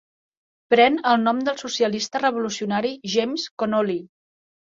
[0.73, 3.99] Pren el nom del socialista revolucionari James Connolly.